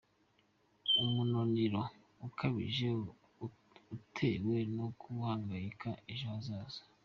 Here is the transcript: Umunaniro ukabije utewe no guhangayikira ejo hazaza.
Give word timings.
Umunaniro 1.01 1.81
ukabije 2.27 2.87
utewe 3.97 4.55
no 4.77 4.85
guhangayikira 4.99 5.91
ejo 6.11 6.25
hazaza. 6.33 6.81